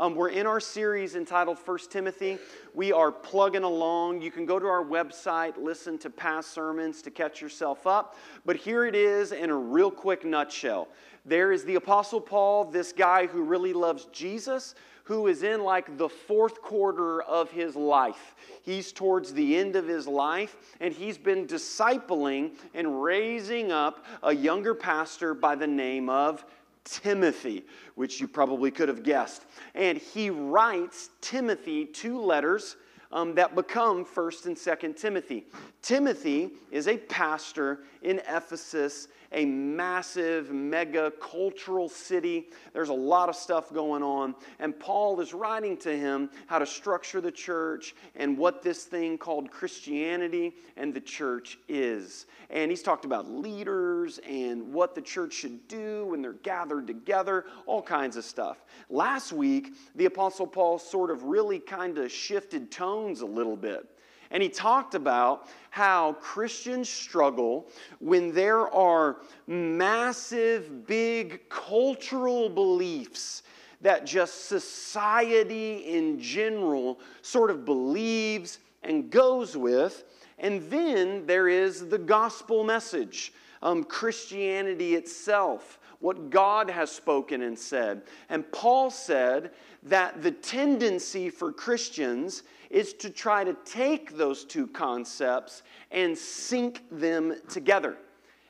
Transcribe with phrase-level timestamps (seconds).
[0.00, 2.38] Um, we're in our series entitled First Timothy.
[2.72, 4.22] We are plugging along.
[4.22, 8.16] You can go to our website, listen to past sermons to catch yourself up.
[8.46, 10.88] But here it is in a real quick nutshell.
[11.26, 14.74] There is the Apostle Paul, this guy who really loves Jesus,
[15.04, 18.34] who is in like the fourth quarter of his life.
[18.62, 24.34] He's towards the end of his life, and he's been discipling and raising up a
[24.34, 26.42] younger pastor by the name of
[26.84, 29.44] Timothy, which you probably could have guessed.
[29.74, 32.76] And he writes Timothy two letters
[33.12, 35.46] um, that become 1st and 2nd Timothy.
[35.82, 42.48] Timothy is a pastor in Ephesus, a massive, mega cultural city.
[42.72, 44.34] There's a lot of stuff going on.
[44.58, 49.18] And Paul is writing to him how to structure the church and what this thing
[49.18, 52.26] called Christianity and the church is.
[52.50, 57.44] And he's talked about leaders and what the church should do when they're gathered together,
[57.66, 58.64] all kinds of stuff.
[58.88, 63.86] Last week, the Apostle Paul sort of really kind of shifted tones a little bit.
[64.30, 73.42] And he talked about how Christians struggle when there are massive, big cultural beliefs
[73.80, 80.04] that just society in general sort of believes and goes with.
[80.38, 87.58] And then there is the gospel message, um, Christianity itself what God has spoken and
[87.58, 88.02] said.
[88.28, 89.52] And Paul said
[89.84, 96.82] that the tendency for Christians is to try to take those two concepts and sync
[96.90, 97.96] them together.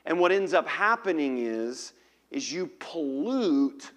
[0.05, 1.93] And what ends up happening is,
[2.31, 3.91] is you pollute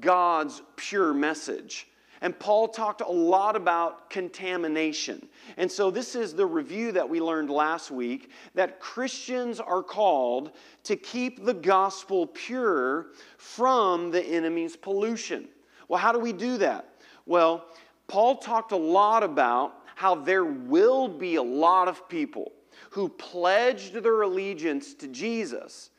[0.00, 1.88] God's pure message.
[2.20, 5.28] And Paul talked a lot about contamination.
[5.56, 10.52] And so, this is the review that we learned last week that Christians are called
[10.84, 15.48] to keep the gospel pure from the enemy's pollution.
[15.88, 16.96] Well, how do we do that?
[17.26, 17.66] Well,
[18.08, 22.52] Paul talked a lot about how there will be a lot of people
[22.90, 25.90] who pledged their allegiance to Jesus,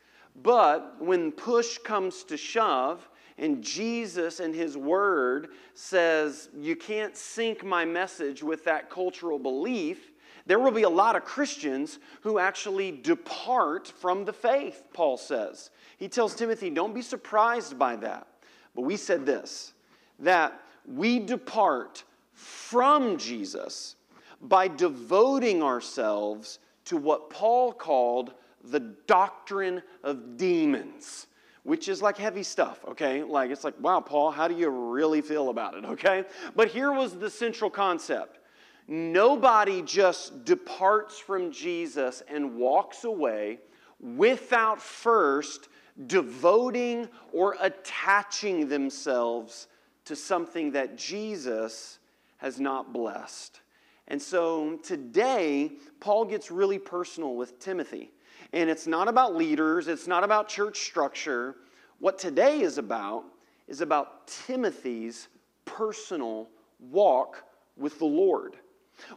[0.42, 3.09] but when push comes to shove,
[3.40, 10.12] and Jesus and his word says, You can't sync my message with that cultural belief.
[10.46, 15.70] There will be a lot of Christians who actually depart from the faith, Paul says.
[15.98, 18.28] He tells Timothy, Don't be surprised by that.
[18.76, 19.74] But we said this
[20.20, 23.96] that we depart from Jesus
[24.42, 28.34] by devoting ourselves to what Paul called
[28.64, 31.28] the doctrine of demons,
[31.70, 33.22] which is like heavy stuff, okay?
[33.22, 36.24] Like, it's like, wow, Paul, how do you really feel about it, okay?
[36.56, 38.40] But here was the central concept
[38.88, 43.60] nobody just departs from Jesus and walks away
[44.00, 45.70] without first
[46.08, 49.68] devoting or attaching themselves
[50.06, 52.00] to something that Jesus
[52.38, 53.62] has not blessed.
[54.08, 58.10] And so today, Paul gets really personal with Timothy.
[58.54, 61.56] And it's not about leaders, it's not about church structure.
[62.00, 63.26] What today is about
[63.68, 65.28] is about Timothy's
[65.66, 66.50] personal
[66.80, 67.44] walk
[67.78, 68.58] with the Lord.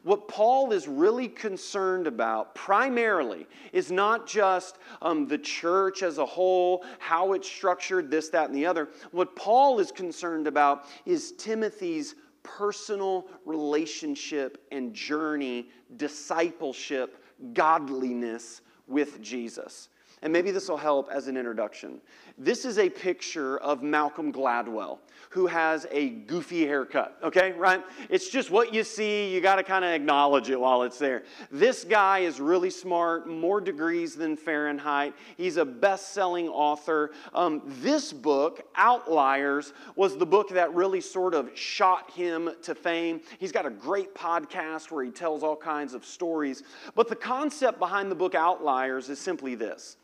[0.02, 6.26] What Paul is really concerned about primarily is not just um, the church as a
[6.26, 8.90] whole, how it's structured, this, that, and the other.
[9.10, 19.88] What Paul is concerned about is Timothy's personal relationship and journey, discipleship, godliness with Jesus.
[20.22, 22.00] And maybe this will help as an introduction.
[22.38, 24.98] This is a picture of Malcolm Gladwell,
[25.30, 27.82] who has a goofy haircut, okay, right?
[28.08, 29.32] It's just what you see.
[29.32, 31.24] You got to kind of acknowledge it while it's there.
[31.50, 35.14] This guy is really smart, more degrees than Fahrenheit.
[35.36, 37.12] He's a best selling author.
[37.34, 43.20] Um, this book, Outliers, was the book that really sort of shot him to fame.
[43.38, 46.62] He's got a great podcast where he tells all kinds of stories.
[46.94, 49.96] But the concept behind the book Outliers is simply this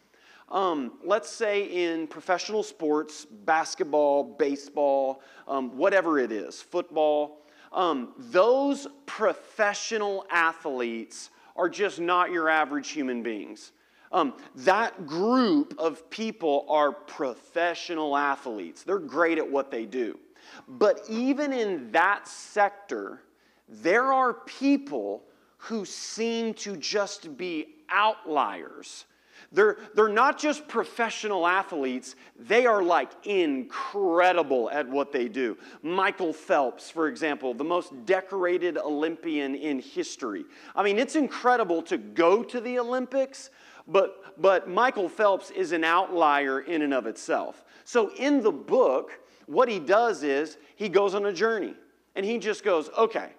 [0.51, 7.43] um, let's say in professional sports, basketball, baseball, um, whatever it is, football,
[7.73, 13.73] um, those professional athletes are just not your average human beings.
[14.11, 18.83] Um, that group of people are professional athletes.
[18.83, 20.19] They're great at what they do.
[20.67, 23.21] But even in that sector,
[23.69, 25.25] there are people
[25.59, 29.05] who seem to just be outliers
[29.51, 35.57] they're, they're not just professional athletes, they are like incredible at what they do.
[35.83, 40.45] Michael Phelps, for example, the most decorated Olympian in history.
[40.77, 43.49] I mean, it's incredible to go to the Olympics,
[43.87, 47.65] but, but Michael Phelps is an outlier in and of itself.
[47.85, 51.75] So in the book, what he does is he goes on a journey
[52.15, 53.31] and he just goes, okay,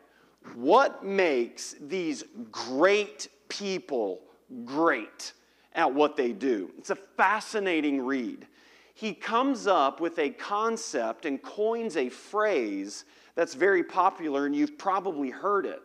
[0.56, 4.22] what makes these great people
[4.66, 5.34] great
[5.74, 6.72] at what they do?
[6.78, 8.48] It's a fascinating read.
[8.94, 13.06] He comes up with a concept and coins a phrase
[13.36, 15.82] that's very popular, and you've probably heard it.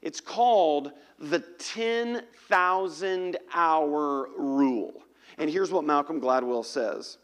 [0.00, 5.02] It's called the 10,000 hour rule.
[5.38, 7.18] And here's what Malcolm Gladwell says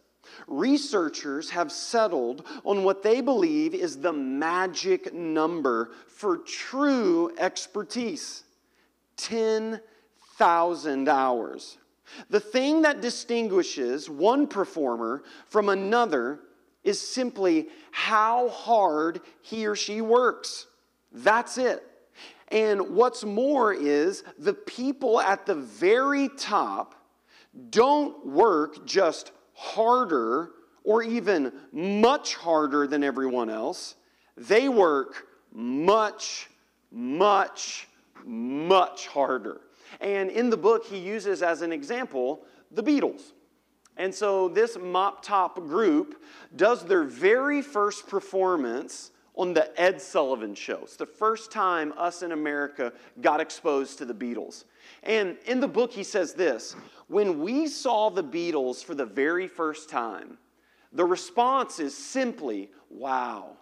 [0.47, 8.45] Researchers have settled on what they believe is the magic number for true expertise
[9.17, 11.79] 10,000 hours.
[12.31, 16.41] The thing that distinguishes one performer from another
[16.85, 20.67] is simply how hard he or she works.
[21.13, 21.85] That's it.
[22.49, 26.95] And what's more is the people at the very top
[27.71, 30.51] don't work just harder
[30.85, 33.97] or even much harder than everyone else.
[34.37, 36.49] They work much,
[36.91, 37.89] much,
[38.25, 39.61] much harder.
[40.01, 43.33] And in the book, he uses as an example the Beatles.
[43.97, 46.23] And so this mop top group
[46.55, 50.81] does their very first performance on the Ed Sullivan Show.
[50.83, 54.65] It's the first time us in America got exposed to the Beatles.
[55.03, 56.75] And in the book, he says this
[57.09, 60.39] When we saw the Beatles for the very first time,
[60.93, 63.58] the response is simply, wow.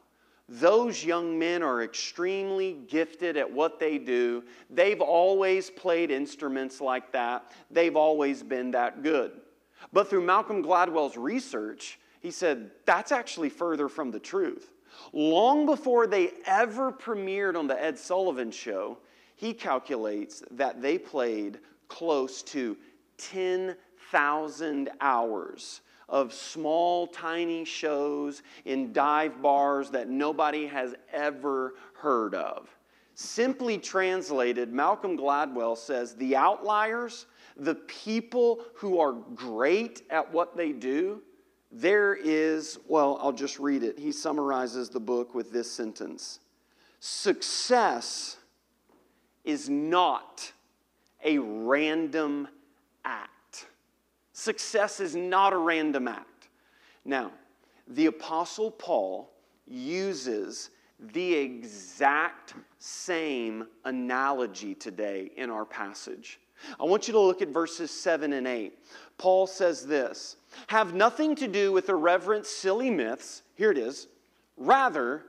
[0.49, 4.45] Those young men are extremely gifted at what they do.
[4.71, 7.53] They've always played instruments like that.
[7.71, 9.33] They've always been that good.
[9.93, 14.73] But through Malcolm Gladwell's research, he said that's actually further from the truth.
[15.13, 18.99] Long before they ever premiered on the Ed Sullivan Show,
[19.35, 21.59] he calculates that they played
[21.89, 22.77] close to
[23.19, 32.69] 10,000 hours of small, tiny shows in dive bars that nobody has ever heard of.
[33.15, 37.27] Simply translated, Malcolm Gladwell says the outliers,
[37.57, 41.23] the people who are great at what they do,
[41.73, 43.99] there is, well, I'll just read it.
[43.99, 46.41] He summarizes the book with this sentence
[47.01, 48.37] Success
[49.45, 50.53] is not
[51.25, 52.49] a random
[53.05, 53.31] act.
[54.37, 56.49] Success is not a random act.
[57.07, 57.33] Now,
[57.89, 59.33] the Apostle Paul
[59.67, 60.69] uses
[61.15, 66.39] the exact same analogy today in our passage.
[66.79, 68.79] I want you to look at verses 7 and 8.
[69.17, 70.37] Paul says this
[70.67, 73.41] Have nothing to do with irreverent, silly myths.
[73.55, 74.07] Here it is.
[74.59, 75.23] Rather,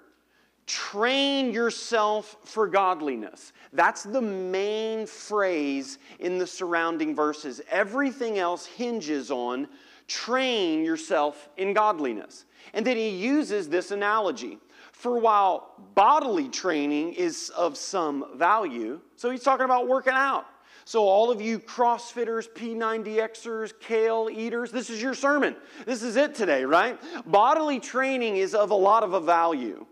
[0.67, 3.53] train yourself for godliness.
[3.73, 7.61] That's the main phrase in the surrounding verses.
[7.71, 9.67] Everything else hinges on
[10.07, 12.45] train yourself in godliness.
[12.73, 14.59] And then he uses this analogy.
[14.91, 20.47] For while bodily training is of some value, so he's talking about working out.
[20.85, 25.55] So, all of you CrossFitters, P90Xers, kale eaters, this is your sermon.
[25.85, 26.97] This is it today, right?
[27.29, 29.85] Bodily training is of a lot of a value.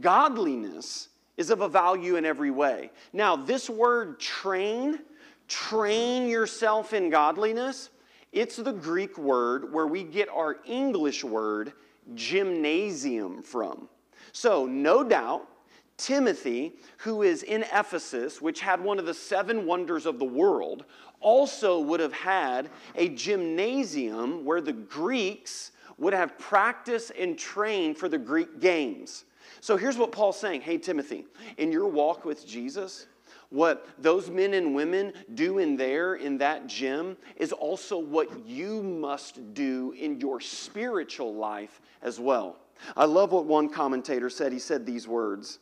[0.00, 2.90] Godliness is of a value in every way.
[3.12, 5.00] Now, this word train,
[5.48, 7.90] train yourself in godliness,
[8.32, 11.72] it's the Greek word where we get our English word
[12.14, 13.88] gymnasium from.
[14.32, 15.48] So, no doubt,
[15.96, 20.84] Timothy, who is in Ephesus, which had one of the seven wonders of the world,
[21.20, 28.08] also would have had a gymnasium where the Greeks would have practiced and trained for
[28.08, 29.24] the Greek games.
[29.60, 31.26] So here's what Paul's saying Hey, Timothy,
[31.56, 33.06] in your walk with Jesus,
[33.50, 38.82] what those men and women do in there, in that gym, is also what you
[38.82, 42.56] must do in your spiritual life as well.
[42.96, 44.52] I love what one commentator said.
[44.52, 45.58] He said these words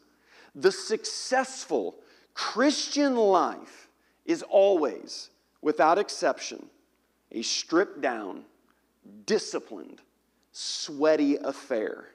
[0.55, 1.97] The successful
[2.33, 3.89] Christian life
[4.25, 6.67] is always, without exception,
[7.31, 8.45] a stripped down,
[9.27, 10.01] disciplined,
[10.53, 12.09] sweaty affair.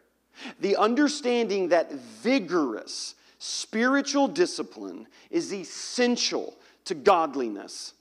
[0.60, 7.94] The understanding that vigorous spiritual discipline is essential to godliness.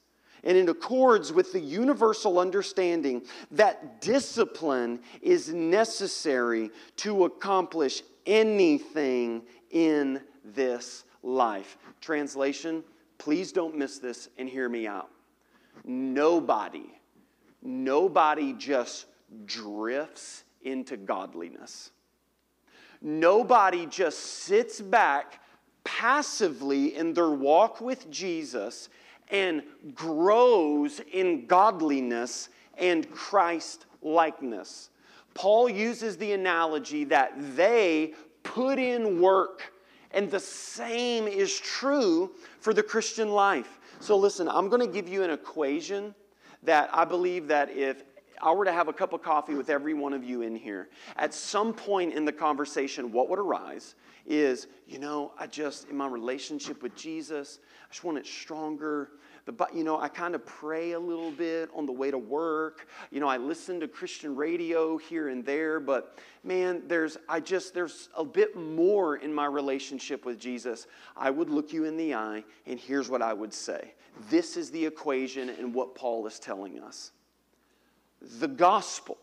[0.44, 10.20] And it accords with the universal understanding that discipline is necessary to accomplish anything in
[10.44, 11.76] this life.
[12.00, 12.84] Translation,
[13.18, 15.10] please don't miss this and hear me out.
[15.84, 16.86] Nobody,
[17.62, 19.06] nobody just
[19.44, 21.90] drifts into godliness.
[23.00, 25.40] Nobody just sits back
[25.84, 28.88] passively in their walk with Jesus
[29.30, 29.62] and
[29.94, 34.90] grows in godliness and Christ likeness.
[35.34, 39.72] Paul uses the analogy that they put in work.
[40.10, 43.78] And the same is true for the Christian life.
[44.00, 46.14] So listen, I'm going to give you an equation
[46.62, 48.02] that I believe that if
[48.40, 50.88] I were to have a cup of coffee with every one of you in here,
[51.16, 53.94] at some point in the conversation, what would arise
[54.26, 59.10] is, you know, I just, in my relationship with Jesus, I just want it stronger.
[59.46, 62.88] The, you know, I kind of pray a little bit on the way to work.
[63.10, 67.72] You know, I listen to Christian radio here and there, but man, there's, I just,
[67.72, 70.86] there's a bit more in my relationship with Jesus.
[71.16, 73.94] I would look you in the eye, and here's what I would say.
[74.28, 77.12] This is the equation and what Paul is telling us.
[78.20, 79.18] The gospel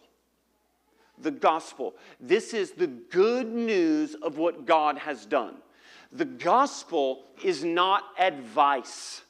[1.17, 1.95] the gospel.
[2.19, 5.55] This is the good news of what God has done.
[6.11, 9.21] The gospel is not advice.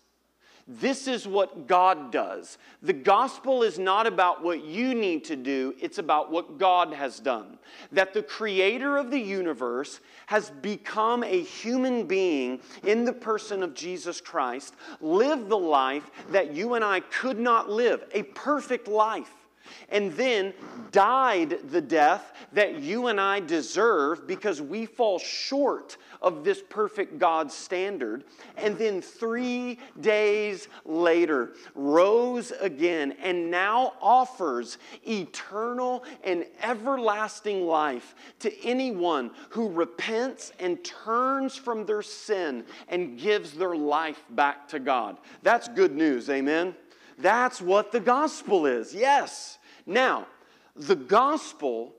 [0.68, 2.58] This is what God does.
[2.82, 7.20] The gospel is not about what you need to do, it's about what God has
[7.20, 7.60] done.
[7.92, 13.76] That the creator of the universe has become a human being in the person of
[13.76, 19.45] Jesus Christ, lived the life that you and I could not live, a perfect life
[19.90, 20.54] and then
[20.92, 27.20] died the death that you and I deserve because we fall short of this perfect
[27.20, 28.24] God standard.
[28.58, 34.78] And then three days later, rose again and now offers
[35.08, 43.52] eternal and everlasting life to anyone who repents and turns from their sin and gives
[43.52, 45.18] their life back to God.
[45.44, 46.76] That's good news, amen?
[47.18, 49.58] That's what the gospel is, yes.
[49.86, 50.28] Now,
[50.76, 51.94] the gospel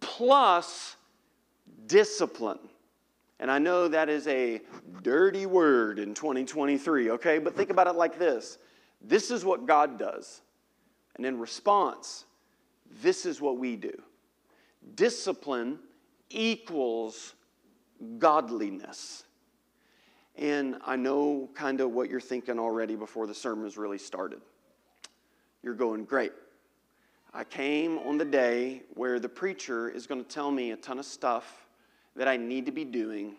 [0.00, 0.96] plus
[1.86, 2.58] discipline.
[3.40, 4.60] And I know that is a
[5.02, 7.38] dirty word in 2023, okay?
[7.38, 8.58] But think about it like this
[9.02, 10.40] this is what God does.
[11.16, 12.24] And in response,
[13.02, 13.92] this is what we do.
[14.94, 15.78] Discipline
[16.30, 17.34] equals
[18.18, 19.24] godliness.
[20.36, 24.40] And I know kind of what you're thinking already before the sermon's really started.
[25.62, 26.32] You're going, great.
[27.36, 31.00] I came on the day where the preacher is going to tell me a ton
[31.00, 31.66] of stuff
[32.14, 33.34] that I need to be doing,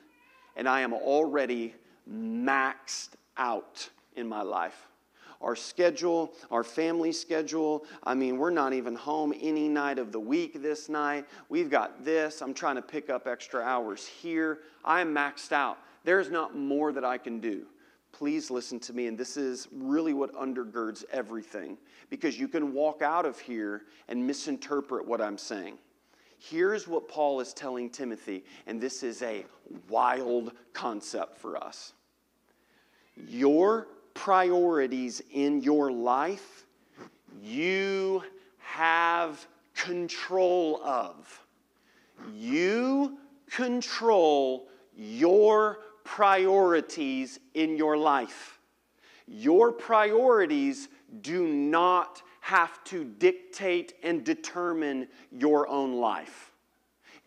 [0.58, 1.74] and I am already
[2.12, 4.90] maxed out in my life.
[5.40, 10.20] Our schedule, our family schedule, I mean, we're not even home any night of the
[10.20, 11.26] week this night.
[11.48, 12.42] We've got this.
[12.42, 14.60] I'm trying to pick up extra hours here.
[14.84, 15.78] I am maxed out.
[16.04, 17.66] There's not more that I can do
[18.18, 19.08] please listen to me.
[19.08, 21.78] And this is really what undergirds everything
[22.10, 25.78] because you can walk out of here and misinterpret what I'm saying.
[26.38, 29.46] Here's what Paul is telling Timothy, and this is a
[29.90, 31.94] wild concept for us.
[33.28, 36.66] Your priorities in your life,
[37.42, 38.24] you
[38.60, 39.46] have
[39.76, 41.44] control of.
[42.34, 43.18] You
[43.50, 48.60] control your priorities in your life.
[49.28, 50.88] Your priorities
[51.22, 56.52] do not have to dictate and determine your own life.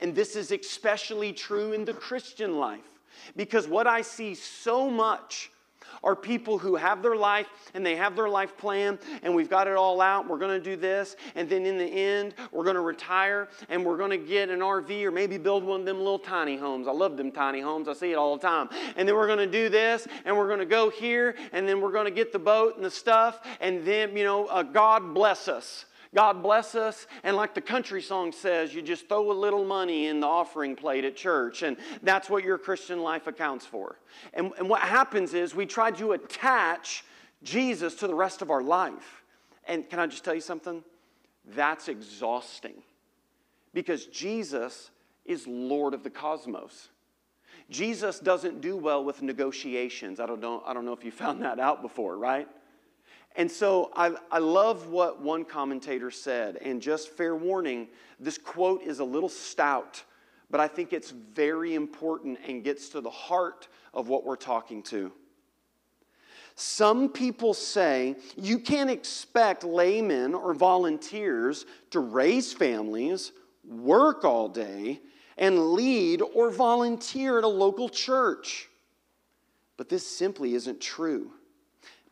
[0.01, 3.01] And this is especially true in the Christian life
[3.37, 5.51] because what I see so much
[6.03, 9.67] are people who have their life and they have their life plan and we've got
[9.67, 10.29] it all out.
[10.29, 11.17] We're going to do this.
[11.35, 14.61] And then in the end, we're going to retire and we're going to get an
[14.61, 16.89] RV or maybe build one of them little tiny homes.
[16.89, 17.89] I love them tiny homes.
[17.89, 18.69] I see it all the time.
[18.97, 21.81] And then we're going to do this and we're going to go here and then
[21.81, 23.41] we're going to get the boat and the stuff.
[23.61, 25.85] And then, you know, uh, God bless us.
[26.15, 27.07] God bless us.
[27.23, 30.75] And like the country song says, you just throw a little money in the offering
[30.75, 33.99] plate at church, and that's what your Christian life accounts for.
[34.35, 37.05] And, and what happens is we try to attach
[37.43, 39.23] Jesus to the rest of our life.
[39.67, 40.83] And can I just tell you something?
[41.55, 42.83] That's exhausting
[43.75, 44.91] because Jesus
[45.25, 46.89] is Lord of the cosmos.
[47.71, 50.21] Jesus doesn't do well with negotiations.
[50.21, 52.49] I don't know, I don't know if you found that out before, right?
[53.39, 56.57] And so I, I love what one commentator said.
[56.57, 57.87] And just fair warning,
[58.19, 60.03] this quote is a little stout,
[60.51, 64.83] but I think it's very important and gets to the heart of what we're talking
[64.85, 65.13] to.
[66.57, 73.31] Some people say you can't expect laymen or volunteers to raise families,
[73.65, 75.01] work all day,
[75.37, 78.69] and lead or volunteer at a local church.
[79.77, 81.31] But this simply isn't true.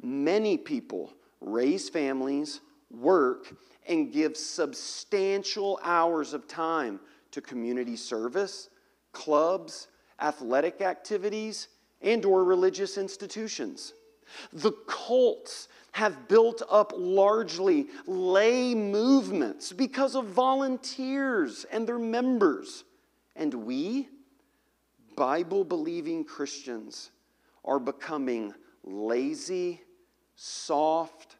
[0.03, 2.61] Many people raise families,
[2.91, 3.55] work,
[3.89, 7.01] and give substantial hours of time
[7.31, 8.69] to community service,
[9.13, 9.89] clubs,
[10.21, 11.69] athletic activities,
[12.03, 13.95] and or religious institutions.
[14.53, 22.85] The cults have built up largely lay movements because of volunteers and their members.
[23.35, 24.09] And we,
[25.17, 27.13] Bible believing Christians,
[27.65, 28.53] are becoming
[28.85, 29.81] lazy,
[30.37, 31.37] soft,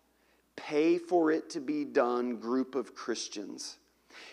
[0.57, 3.77] pay for it to be done group of Christians.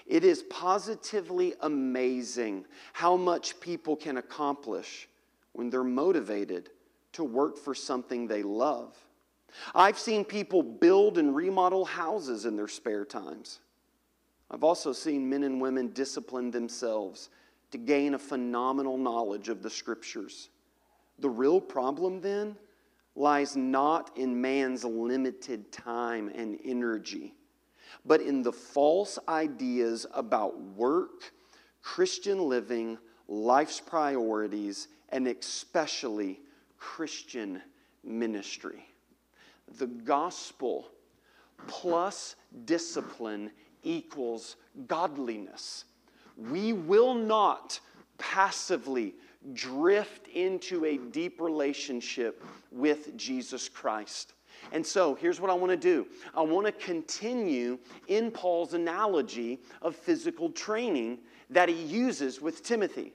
[0.07, 5.07] It is positively amazing how much people can accomplish
[5.51, 6.69] when they're motivated
[7.11, 8.95] to work for something they love.
[9.75, 13.59] I've seen people build and remodel houses in their spare times.
[14.49, 17.29] I've also seen men and women discipline themselves
[17.71, 20.49] to gain a phenomenal knowledge of the scriptures.
[21.19, 22.55] The real problem then
[23.15, 27.33] lies not in man's limited time and energy,
[28.05, 31.31] but in the false ideas about work,
[31.81, 36.39] Christian living, life's priorities, and especially
[36.77, 37.61] Christian
[38.03, 38.85] ministry.
[39.77, 40.87] The gospel
[41.67, 43.51] plus discipline
[43.83, 44.55] equals
[44.87, 45.85] godliness.
[46.35, 47.79] We will not
[48.17, 49.15] passively
[49.53, 54.33] drift into a deep relationship with Jesus Christ.
[54.71, 59.59] And so here's what I want to do I want to continue in Paul's analogy
[59.81, 61.19] of physical training
[61.49, 63.13] that he uses with Timothy.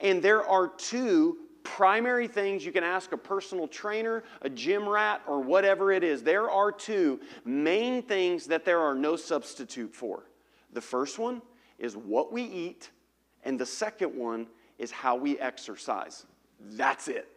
[0.00, 5.20] And there are two primary things you can ask a personal trainer, a gym rat,
[5.26, 6.22] or whatever it is.
[6.22, 10.30] There are two main things that there are no substitute for.
[10.72, 11.42] The first one
[11.78, 12.90] is what we eat,
[13.44, 14.46] and the second one
[14.78, 16.26] is how we exercise.
[16.60, 17.28] That's it.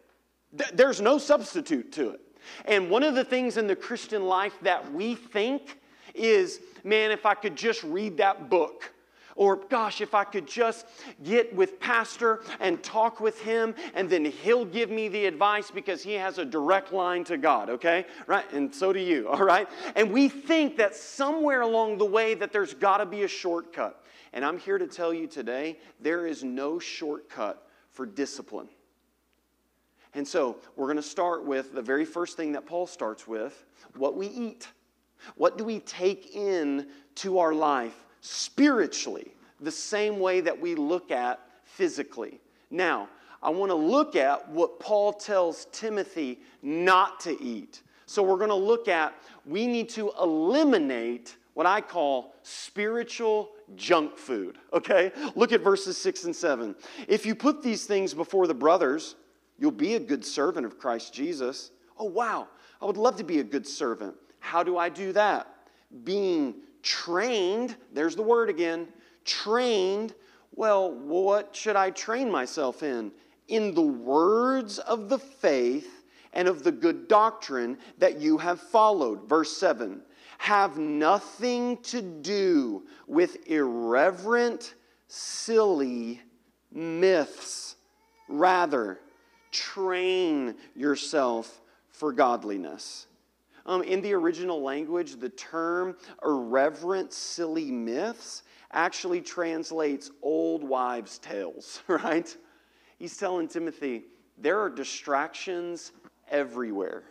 [0.72, 2.20] There's no substitute to it.
[2.64, 5.78] And one of the things in the Christian life that we think
[6.14, 8.92] is, man, if I could just read that book,
[9.36, 10.86] or, gosh, if I could just
[11.22, 16.02] get with Pastor and talk with him, and then he'll give me the advice because
[16.02, 18.04] he has a direct line to God, okay?
[18.26, 18.44] Right?
[18.52, 19.68] And so do you, all right?
[19.96, 23.99] And we think that somewhere along the way that there's got to be a shortcut.
[24.32, 28.68] And I'm here to tell you today there is no shortcut for discipline.
[30.14, 33.64] And so we're going to start with the very first thing that Paul starts with
[33.96, 34.68] what we eat.
[35.36, 41.10] What do we take in to our life spiritually, the same way that we look
[41.10, 42.40] at physically.
[42.70, 43.08] Now,
[43.42, 47.82] I want to look at what Paul tells Timothy not to eat.
[48.06, 49.14] So we're going to look at
[49.46, 54.58] we need to eliminate what I call spiritual junk food.
[54.72, 55.12] Okay?
[55.34, 56.74] Look at verses 6 and 7.
[57.08, 59.16] If you put these things before the brothers,
[59.58, 61.70] you'll be a good servant of Christ Jesus.
[61.98, 62.48] Oh, wow.
[62.80, 64.14] I would love to be a good servant.
[64.38, 65.54] How do I do that?
[66.04, 68.88] Being trained, there's the word again,
[69.24, 70.14] trained.
[70.54, 73.12] Well, what should I train myself in?
[73.48, 79.28] In the words of the faith and of the good doctrine that you have followed.
[79.28, 80.02] Verse 7
[80.40, 84.74] Have nothing to do with irreverent,
[85.06, 86.22] silly
[86.72, 87.76] myths.
[88.26, 88.98] Rather,
[89.52, 93.06] train yourself for godliness.
[93.66, 101.82] Um, in the original language, the term irreverent, silly myths actually translates old wives' tales,
[101.86, 102.34] right?
[102.98, 104.04] He's telling Timothy,
[104.38, 105.92] there are distractions
[106.30, 107.04] everywhere.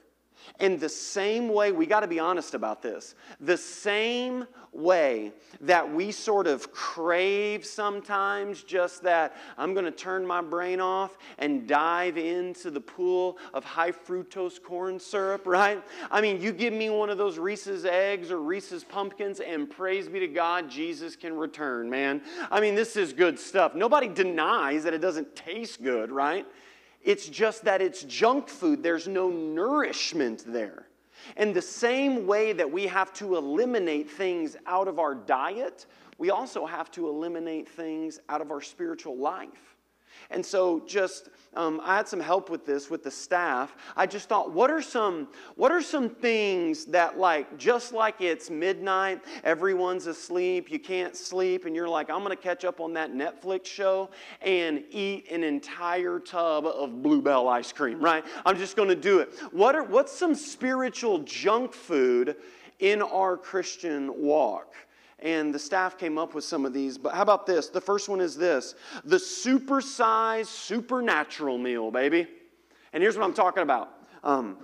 [0.60, 3.16] In the same way, we got to be honest about this.
[3.40, 10.26] The same way that we sort of crave sometimes just that I'm going to turn
[10.26, 15.84] my brain off and dive into the pool of high fructose corn syrup, right?
[16.12, 20.08] I mean, you give me one of those Reese's eggs or Reese's pumpkins, and praise
[20.08, 22.22] be to God, Jesus can return, man.
[22.52, 23.76] I mean, this is good stuff.
[23.76, 26.46] Nobody denies that it doesn't taste good, right?
[27.02, 30.86] It's just that it's junk food, there's no nourishment there.
[31.38, 35.86] And the same way that we have to eliminate things out of our diet,
[36.18, 39.78] we also have to eliminate things out of our spiritual life.
[40.32, 43.76] And so, just um, I had some help with this with the staff.
[43.98, 48.50] I just thought, what are some what are some things that like just like it's
[48.50, 53.12] midnight, everyone's asleep, you can't sleep, and you're like, I'm to catch up on that
[53.12, 54.12] Netflix show
[54.42, 58.00] and eat an entire tub of Blue Bell ice cream.
[58.00, 58.24] Right?
[58.46, 59.34] I'm just to do it.
[59.52, 62.36] What are what's some spiritual junk food
[62.80, 64.76] in our Christian walk?
[65.22, 66.98] And the staff came up with some of these.
[66.98, 67.70] But how about this?
[67.70, 72.28] The first one is this the supersized supernatural meal, baby.
[72.94, 73.94] And here's what I'm talking about.
[74.24, 74.58] Um,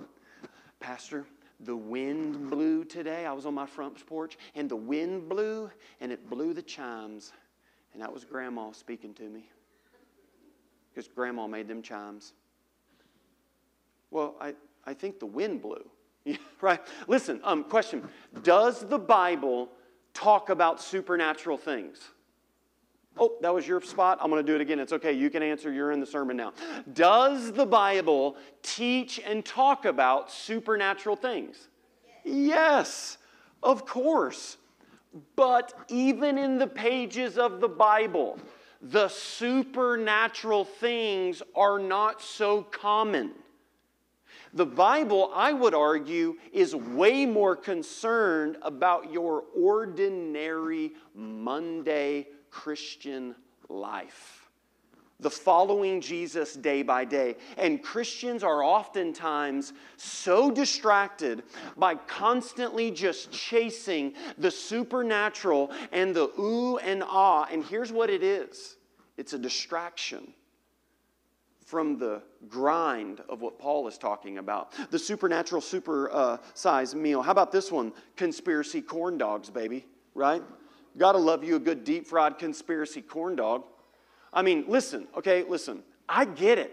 [0.80, 1.24] Pastor,
[1.60, 3.24] the wind blew today.
[3.26, 7.32] I was on my front porch, and the wind blew, and it blew the chimes.
[7.92, 9.48] And that was Grandma speaking to me.
[10.90, 12.34] Because Grandma made them chimes.
[14.10, 15.88] Well, I, I think the wind blew.
[16.60, 16.80] Right?
[17.06, 18.08] Listen, um, question
[18.42, 19.68] Does the Bible
[20.16, 21.98] talk about supernatural things?
[23.18, 24.18] Oh, that was your spot.
[24.20, 24.78] I'm going to do it again.
[24.78, 25.12] It's okay.
[25.12, 25.70] You can answer.
[25.72, 26.52] You're in the sermon now.
[26.92, 31.68] Does the Bible teach and talk about supernatural things?
[32.24, 33.18] Yes,
[33.62, 34.56] of course.
[35.34, 38.38] But even in the pages of the Bible,
[38.82, 43.32] the supernatural things are not so common.
[44.54, 53.34] The Bible, I would argue, is way more concerned about your ordinary Monday Christian
[53.68, 54.46] life
[55.20, 57.36] the following Jesus day by day.
[57.56, 61.42] And Christians are oftentimes so distracted
[61.76, 67.46] by constantly just chasing the supernatural and the ooh and ah.
[67.50, 68.76] And here's what it is
[69.16, 70.34] it's a distraction
[71.66, 74.72] from the grind of what Paul is talking about.
[74.92, 76.38] The supernatural, super uh,
[76.94, 77.22] meal.
[77.22, 77.92] How about this one?
[78.14, 80.42] Conspiracy corn dogs, baby, right?
[80.96, 83.64] Gotta love you a good deep fried conspiracy corn dog.
[84.32, 85.82] I mean, listen, okay, listen.
[86.08, 86.72] I get it.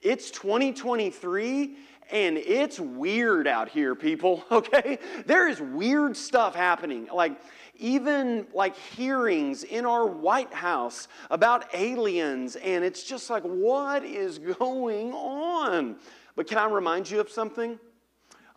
[0.00, 1.76] It's 2023
[2.10, 4.98] and it's weird out here, people, okay?
[5.26, 7.08] There is weird stuff happening.
[7.12, 7.38] Like,
[7.82, 14.38] even like hearings in our White House about aliens, and it's just like, what is
[14.38, 15.96] going on?
[16.36, 17.78] But can I remind you of something?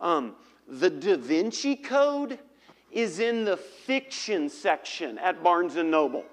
[0.00, 0.36] Um,
[0.68, 2.38] the Da Vinci Code
[2.90, 6.24] is in the fiction section at Barnes and Noble.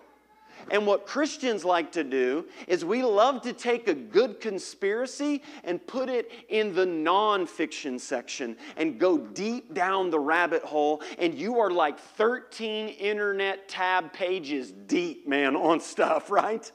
[0.72, 5.86] And what Christians like to do is we love to take a good conspiracy and
[5.86, 11.02] put it in the nonfiction section and go deep down the rabbit hole.
[11.18, 16.72] And you are like 13 internet tab pages deep, man, on stuff, right?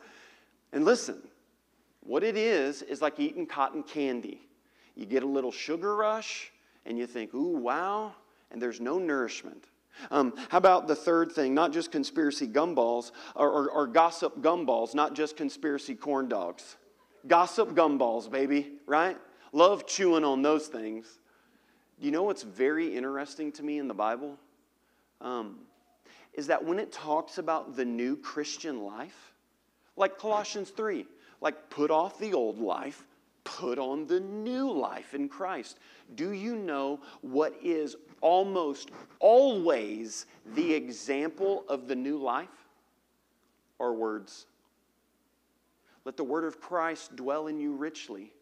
[0.73, 1.19] And listen,
[2.01, 4.49] what it is is like eating cotton candy.
[4.95, 6.51] You get a little sugar rush
[6.85, 8.15] and you think, ooh, wow,
[8.51, 9.65] and there's no nourishment.
[10.11, 11.55] Um, how about the third thing?
[11.55, 16.77] Not just conspiracy gumballs or, or, or gossip gumballs, not just conspiracy corn dogs.
[17.27, 19.17] Gossip gumballs, baby, right?
[19.53, 21.19] Love chewing on those things.
[22.01, 24.39] You know what's very interesting to me in the Bible?
[25.21, 25.59] Um,
[26.35, 29.33] is that when it talks about the new Christian life,
[29.97, 31.07] like Colossians 3,
[31.41, 33.05] like put off the old life,
[33.43, 35.79] put on the new life in Christ.
[36.15, 42.49] Do you know what is almost always the example of the new life?
[43.81, 44.47] Are words.
[46.05, 48.33] Let the word of Christ dwell in you richly,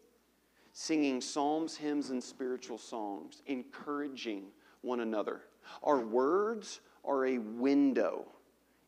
[0.73, 4.45] singing psalms, hymns, and spiritual songs, encouraging
[4.81, 5.41] one another.
[5.83, 8.25] Our words are a window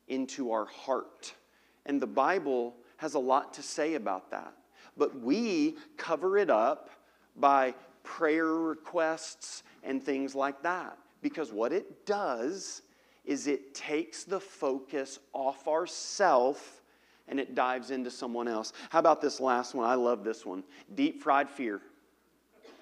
[0.07, 1.33] into our heart.
[1.85, 4.53] And the Bible has a lot to say about that
[4.99, 6.89] but we cover it up
[7.37, 7.73] by
[8.09, 10.97] prayer requests and things like that.
[11.21, 12.81] Because what it does
[13.23, 16.81] is it takes the focus off ourself
[17.27, 18.73] and it dives into someone else.
[18.89, 19.87] How about this last one?
[19.87, 20.63] I love this one.
[20.95, 21.81] Deep fried fear.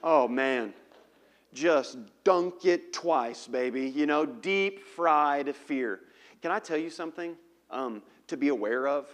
[0.01, 0.73] Oh man.
[1.53, 3.89] Just dunk it twice, baby.
[3.89, 5.99] You know, deep fried fear.
[6.41, 7.35] Can I tell you something
[7.69, 9.13] um, to be aware of?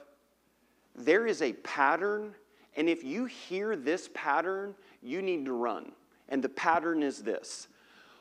[0.96, 2.36] There is a pattern
[2.76, 5.92] and if you hear this pattern, you need to run.
[6.30, 7.68] And the pattern is this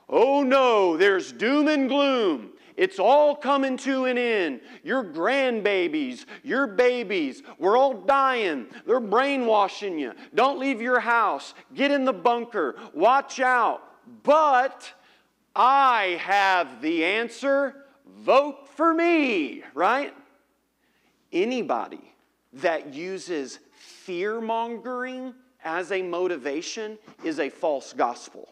[0.08, 2.50] Oh no, there's doom and gloom.
[2.76, 4.60] It's all coming to an end.
[4.82, 8.66] Your grandbabies, your babies, we're all dying.
[8.86, 10.12] They're brainwashing you.
[10.34, 11.54] Don't leave your house.
[11.74, 12.76] Get in the bunker.
[12.94, 13.82] Watch out.
[14.22, 14.90] But
[15.54, 17.84] I have the answer.
[18.20, 20.14] Vote for me, right?
[21.32, 22.00] Anybody
[22.54, 25.34] that uses fear mongering
[25.64, 28.48] as a motivation is a false gospel.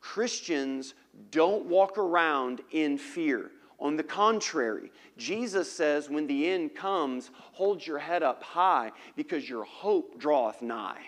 [0.00, 0.94] Christians
[1.30, 3.50] don't walk around in fear.
[3.80, 9.48] On the contrary, Jesus says, when the end comes, hold your head up high because
[9.48, 11.00] your hope draweth nigh.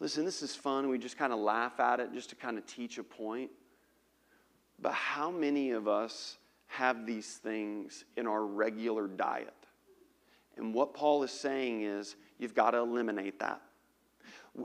[0.00, 0.88] Listen, this is fun.
[0.88, 3.50] We just kind of laugh at it just to kind of teach a point.
[4.80, 6.36] But how many of us
[6.66, 9.54] have these things in our regular diet?
[10.56, 13.60] And what Paul is saying is you've got to eliminate that.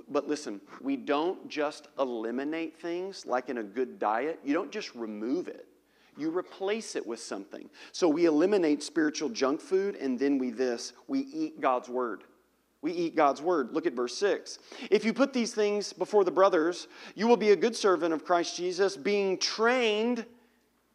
[0.10, 4.96] But listen, we don't just eliminate things like in a good diet, you don't just
[4.96, 5.68] remove it.
[6.18, 7.70] You replace it with something.
[7.94, 12.24] So we eliminate spiritual junk food and then we this, we eat God's word.
[12.82, 13.74] We eat God's word.
[13.74, 14.60] Look at verse 6.
[14.90, 18.26] If you put these things before the brothers, you will be a good servant of
[18.26, 20.26] Christ Jesus, being trained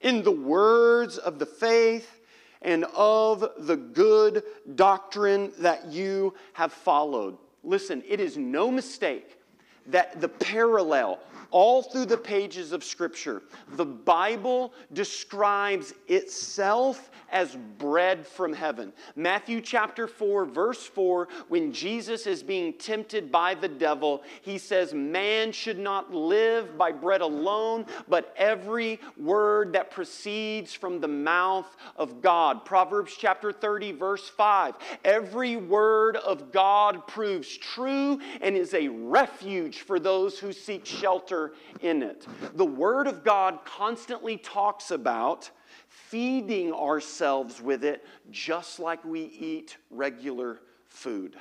[0.01, 2.16] in the words of the faith
[2.63, 4.43] and of the good
[4.75, 7.37] doctrine that you have followed.
[7.63, 9.39] Listen, it is no mistake
[9.87, 18.27] that the parallel all through the pages of Scripture, the Bible describes itself as bread
[18.27, 18.93] from heaven.
[19.15, 24.95] Matthew chapter 4, verse 4, when Jesus is being tempted by the devil, he says,
[24.95, 31.77] Man should not live by bread alone, but every word that proceeds from the mouth
[31.97, 32.65] of God.
[32.65, 34.75] Proverbs chapter 30, verse 5.
[35.05, 41.36] Every word of God proves true and is a refuge for those who seek shelter
[41.81, 42.27] in it.
[42.55, 45.51] The Word of God constantly talks about
[45.89, 51.37] feeding ourselves with it just like we eat regular food.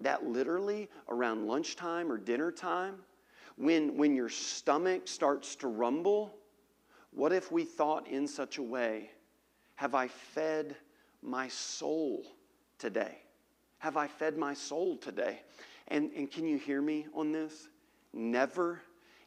[0.00, 2.96] That literally around lunchtime or dinner time,
[3.56, 6.34] when, when your stomach starts to rumble,
[7.12, 9.10] what if we thought in such a way,
[9.74, 10.76] have I fed
[11.22, 12.24] my soul
[12.78, 13.18] today?
[13.78, 15.40] Have I fed my soul today?
[15.88, 17.68] And, and can you hear me on this?
[18.12, 18.80] Never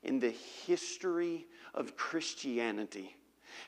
[0.03, 0.33] in the
[0.65, 3.15] history of Christianity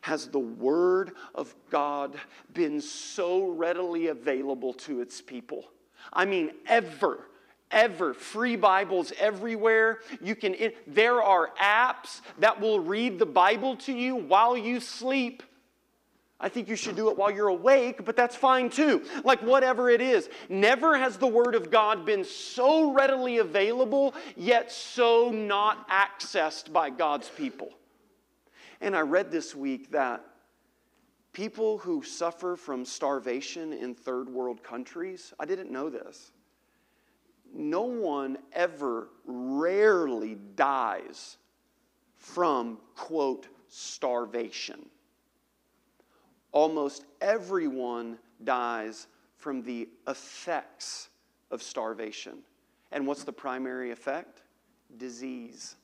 [0.02, 2.16] has the Word of God
[2.54, 5.66] been so readily available to its people.
[6.12, 7.26] I mean, ever
[7.72, 8.14] ever.
[8.14, 10.00] Free bibles everywhere.
[10.22, 10.56] You can
[10.88, 15.44] there are apps that will read the bible to you while you sleep
[16.40, 19.04] I think you should do it while you're awake, but that's fine too.
[19.24, 20.30] Like whatever it is.
[20.50, 26.90] Never has the Word of God been so readily available, yet so not accessed by
[26.90, 27.70] God's people.
[28.82, 30.26] And I read this week that
[31.32, 36.34] people who suffer from starvation in third world countries, I didn't know this.
[37.54, 41.38] No one ever rarely dies
[42.18, 44.90] from, quote, starvation
[46.56, 51.10] almost everyone dies from the effects
[51.52, 52.40] of starvation.
[52.92, 54.42] And what's the primary effect?
[54.98, 55.76] Disease.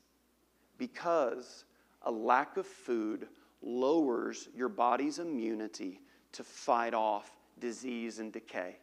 [0.77, 1.65] Because
[2.03, 3.27] a lack of food
[3.61, 5.99] lowers your body's immunity
[6.31, 8.77] to fight off disease and decay.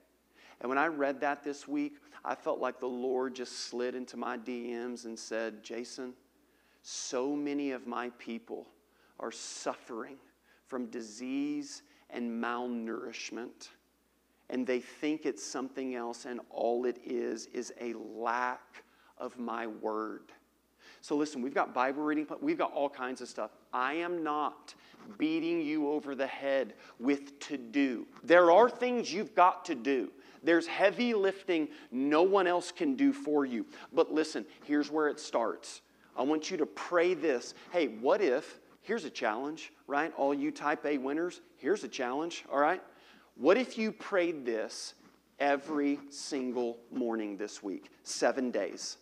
[0.61, 4.16] And when I read that this week, I felt like the Lord just slid into
[4.16, 6.12] my DMs and said, Jason,
[6.83, 8.66] so many of my people
[9.18, 10.18] are suffering
[10.68, 13.70] from disease and malnourishment.
[14.50, 18.85] And they think it's something else, and all it is is a lack
[19.18, 20.33] of my word.
[21.00, 23.50] So, listen, we've got Bible reading, we've got all kinds of stuff.
[23.72, 24.74] I am not
[25.16, 28.07] beating you over the head with to do.
[28.24, 30.11] There are things you've got to do.
[30.42, 33.66] There's heavy lifting no one else can do for you.
[33.92, 35.83] But listen, here's where it starts.
[36.16, 40.14] I want you to pray this hey, what if Here's a challenge, right?
[40.16, 42.83] All you type A winners, here's a challenge, all right?
[43.35, 44.94] What if you prayed this
[45.38, 48.96] every single morning this week, seven days?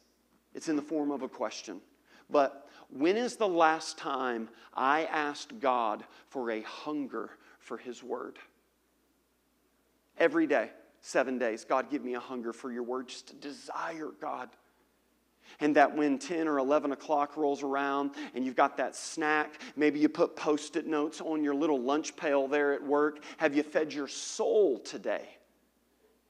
[0.55, 1.81] It's in the form of a question.
[2.29, 8.41] But when is the last time I asked God for a hunger for His Word?
[10.19, 11.65] Every day, seven days.
[11.65, 14.49] God, give me a hunger for your Word, just a desire, God
[15.61, 19.99] and that when 10 or 11 o'clock rolls around and you've got that snack, maybe
[19.99, 23.21] you put post it notes on your little lunch pail there at work.
[23.39, 25.29] Have you fed your soul today?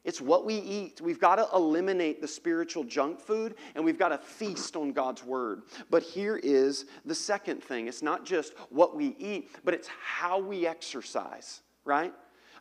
[0.07, 1.00] It's what we eat.
[1.00, 5.24] We've got to eliminate the spiritual junk food and we've got to feast on God's
[5.24, 5.62] word.
[5.90, 10.38] But here is the second thing it's not just what we eat, but it's how
[10.38, 12.14] we exercise, right?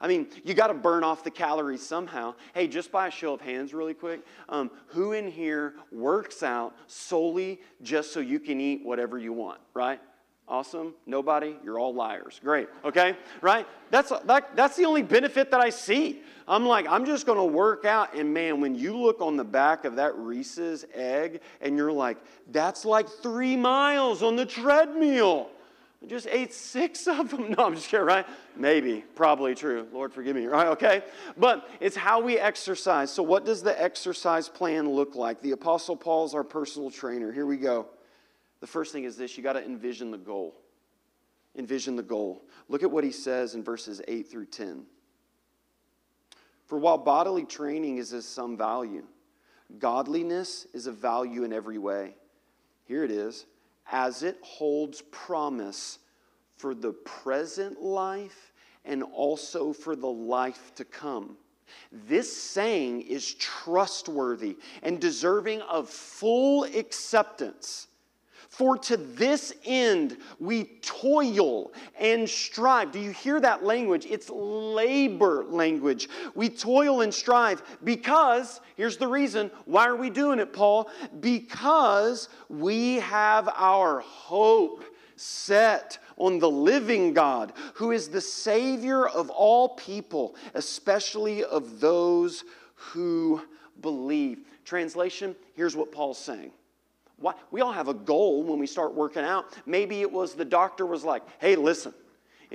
[0.06, 2.36] I mean, you got to burn off the calories somehow.
[2.54, 6.76] Hey, just by a show of hands, really quick, um, who in here works out
[6.86, 10.00] solely just so you can eat whatever you want, right?
[10.48, 10.94] Awesome.
[11.08, 11.56] Nobody?
[11.64, 12.40] You're all liars.
[12.44, 12.68] Great.
[12.84, 13.18] Okay?
[13.42, 13.66] Right?
[13.90, 16.22] That's, that, that's the only benefit that I see.
[16.48, 18.14] I'm like, I'm just going to work out.
[18.14, 22.18] And man, when you look on the back of that Reese's egg and you're like,
[22.52, 25.50] that's like three miles on the treadmill.
[26.06, 27.50] I just ate six of them.
[27.58, 28.28] No, I'm just kidding, right?
[28.56, 29.88] Maybe, probably true.
[29.92, 30.68] Lord, forgive me, right?
[30.68, 31.04] Okay?
[31.36, 33.10] But it's how we exercise.
[33.10, 35.42] So, what does the exercise plan look like?
[35.42, 37.32] The Apostle Paul's our personal trainer.
[37.32, 37.88] Here we go.
[38.60, 40.56] The first thing is this you got to envision the goal.
[41.58, 42.44] Envision the goal.
[42.70, 44.86] Look at what he says in verses 8 through 10.
[46.68, 49.06] For while bodily training is of some value,
[49.80, 52.16] godliness is of value in every way.
[52.86, 53.46] Here it is
[53.92, 56.00] as it holds promise
[56.58, 58.54] for the present life
[58.86, 61.38] and also for the life to come.
[61.92, 67.88] This saying is trustworthy and deserving of full acceptance.
[68.56, 72.94] For to this end we toil and strive.
[72.94, 74.06] Do you hear that language?
[74.10, 76.08] It's labor language.
[76.36, 80.90] We toil and strive because, here's the reason why are we doing it, Paul?
[81.20, 84.86] Because we have our hope
[85.18, 92.46] set on the living God, who is the Savior of all people, especially of those
[92.74, 93.42] who
[93.82, 94.46] believe.
[94.64, 96.54] Translation here's what Paul's saying.
[97.18, 99.54] Why, we all have a goal when we start working out.
[99.66, 101.94] Maybe it was the doctor was like, hey, listen,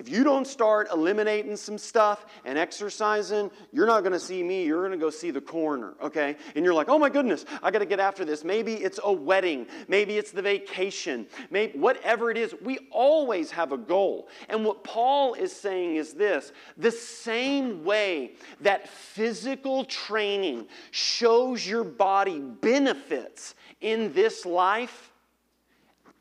[0.01, 4.65] if you don't start eliminating some stuff and exercising, you're not going to see me.
[4.65, 6.37] You're going to go see the coroner, okay?
[6.57, 8.43] And you're like, oh my goodness, I got to get after this.
[8.43, 9.67] Maybe it's a wedding.
[9.89, 11.27] Maybe it's the vacation.
[11.51, 14.29] Maybe whatever it is, we always have a goal.
[14.49, 18.33] And what Paul is saying is this the same way
[18.63, 25.10] that physical training shows your body benefits in this life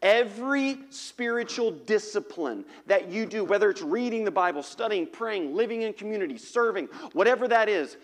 [0.02, 5.94] Every spiritual discipline that you do, whether it's reading the Bible, studying, praying, living in
[5.94, 7.98] community, serving, whatever that is,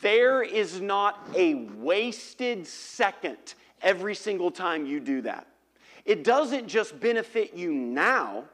[0.00, 5.46] there is not a wasted second every single time you do that.
[6.06, 8.44] It doesn't just benefit you now,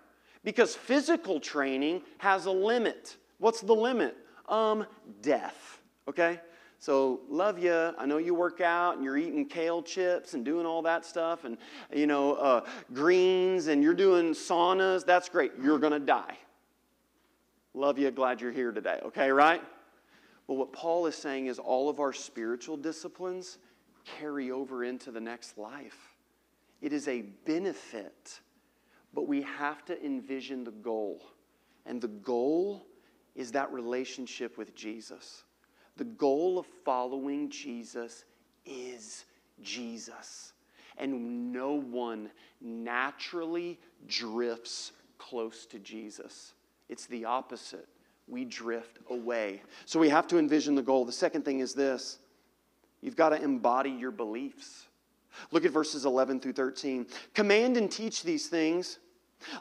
[0.43, 3.17] because physical training has a limit.
[3.39, 4.17] What's the limit?
[4.49, 4.87] Um,
[5.21, 5.81] death.
[6.09, 6.41] Okay?
[6.83, 7.93] So, love you.
[7.97, 11.45] I know you work out and you're eating kale chips and doing all that stuff
[11.45, 11.57] and,
[11.95, 15.07] you know, uh, greens and you're doing saunas.
[15.07, 15.53] That's great.
[15.63, 16.37] You're to die.
[17.73, 18.11] Love you.
[18.11, 18.99] Glad you're here today.
[19.05, 19.63] Okay, right?
[20.49, 23.59] But what Paul is saying is all of our spiritual disciplines
[24.19, 26.17] carry over into the next life.
[26.81, 28.41] It is a benefit,
[29.15, 31.23] but we have to envision the goal.
[31.87, 32.89] And the goal
[33.37, 35.45] is that relationship with Jesus.
[35.97, 38.25] The goal of following Jesus
[38.65, 39.25] is
[39.63, 40.53] Jesus.
[40.99, 46.55] And no one naturally drifts close to Jesus.
[46.89, 47.89] It's the opposite.
[48.29, 49.63] We drift away.
[49.85, 51.05] So we have to envision the goal.
[51.05, 52.19] The second thing is this
[53.01, 54.87] you've got to embody your beliefs.
[55.51, 57.07] Look at verses 11 through 13.
[57.35, 58.99] Command and teach these things.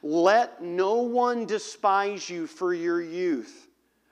[0.04, 3.68] Let no one despise you for your youth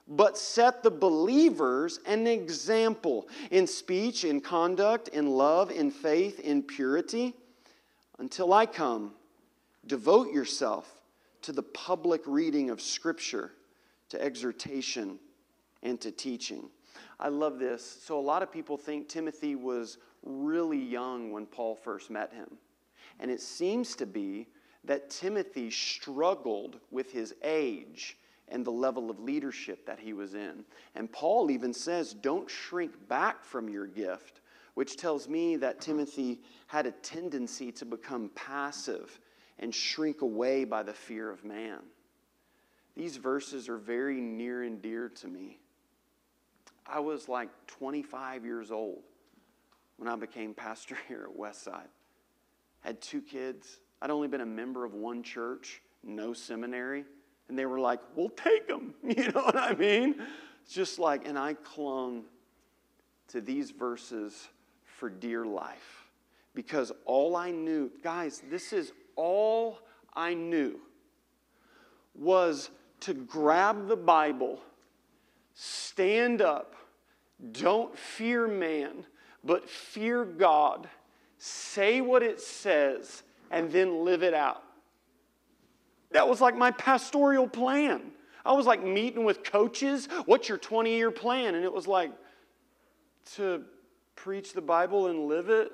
[0.09, 6.63] but set the believers an example in speech, in conduct, in love, in faith, in
[6.63, 7.35] purity.
[8.17, 9.13] Until I come,
[9.85, 10.91] devote yourself
[11.43, 13.51] to the public reading of Scripture,
[14.09, 15.19] to exhortation,
[15.83, 16.69] and to teaching.
[17.19, 17.99] I love this.
[18.03, 22.57] So, a lot of people think Timothy was really young when Paul first met him.
[23.19, 24.47] And it seems to be
[24.85, 28.17] that Timothy struggled with his age
[28.51, 30.63] and the level of leadership that he was in.
[30.95, 34.41] And Paul even says, Don't shrink back from your gift,
[34.73, 39.19] which tells me that Timothy had a tendency to become passive
[39.59, 41.79] and shrink away by the fear of man.
[42.95, 45.59] These verses are very near and dear to me.
[46.85, 49.03] I was like 25 years old
[49.97, 51.87] when I became pastor here at Westside.
[52.81, 53.79] Had two kids.
[54.01, 57.03] I'd only been a member of one church, no seminary.
[57.49, 58.93] And they were like, we'll take them.
[59.03, 60.15] You know what I mean?
[60.63, 62.23] It's just like, and I clung
[63.29, 64.47] to these verses
[64.83, 66.05] for dear life
[66.53, 69.79] because all I knew, guys, this is all
[70.13, 70.79] I knew
[72.13, 72.69] was
[73.01, 74.59] to grab the Bible,
[75.53, 76.75] stand up,
[77.51, 79.05] don't fear man,
[79.43, 80.89] but fear God,
[81.37, 84.63] say what it says, and then live it out.
[86.11, 88.11] That was like my pastoral plan.
[88.45, 90.07] I was like meeting with coaches.
[90.25, 91.55] What's your 20 year plan?
[91.55, 92.11] And it was like
[93.35, 93.63] to
[94.15, 95.71] preach the Bible and live it.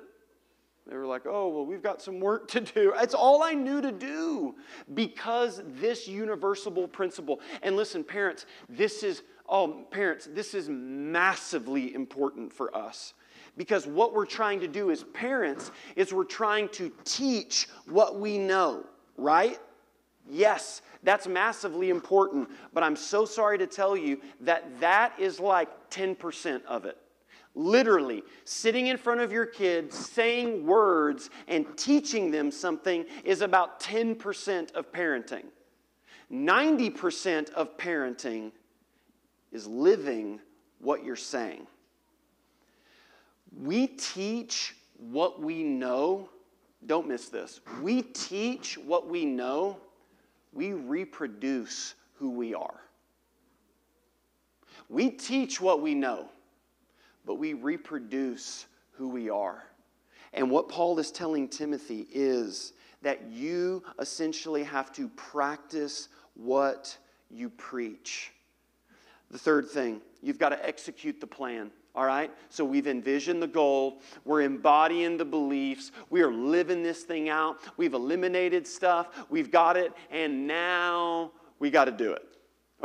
[0.86, 2.92] They were like, oh, well, we've got some work to do.
[2.96, 4.54] It's all I knew to do
[4.94, 7.40] because this universal principle.
[7.62, 13.14] And listen, parents, this is, oh, parents, this is massively important for us.
[13.56, 18.38] Because what we're trying to do as parents is we're trying to teach what we
[18.38, 18.84] know,
[19.16, 19.58] right?
[20.28, 25.68] Yes, that's massively important, but I'm so sorry to tell you that that is like
[25.90, 26.98] 10% of it.
[27.54, 33.80] Literally, sitting in front of your kids, saying words, and teaching them something is about
[33.80, 35.44] 10% of parenting.
[36.30, 38.50] 90% of parenting
[39.52, 40.40] is living
[40.80, 41.66] what you're saying.
[43.62, 46.28] We teach what we know.
[46.84, 47.60] Don't miss this.
[47.80, 49.78] We teach what we know
[50.56, 52.80] we reproduce who we are.
[54.88, 56.28] We teach what we know,
[57.24, 59.64] but we reproduce who we are.
[60.32, 66.96] And what Paul is telling Timothy is that you essentially have to practice what
[67.30, 68.32] you preach.
[69.30, 71.70] The third thing, you've got to execute the plan.
[71.96, 72.30] All right?
[72.50, 74.02] So we've envisioned the goal.
[74.24, 75.92] We're embodying the beliefs.
[76.10, 77.58] We are living this thing out.
[77.78, 79.26] We've eliminated stuff.
[79.30, 79.94] We've got it.
[80.10, 82.22] And now we got to do it.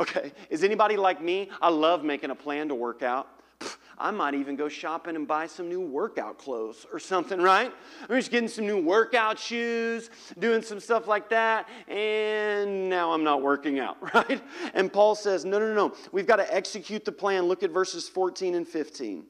[0.00, 0.32] Okay?
[0.48, 1.50] Is anybody like me?
[1.60, 3.28] I love making a plan to work out.
[3.98, 7.72] I might even go shopping and buy some new workout clothes or something, right?
[8.08, 13.24] I'm just getting some new workout shoes, doing some stuff like that, and now I'm
[13.24, 14.42] not working out, right?
[14.74, 17.44] And Paul says, no, no, no, we've got to execute the plan.
[17.44, 19.24] Look at verses 14 and 15.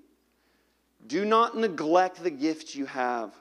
[1.07, 3.35] Do not neglect the gift you have,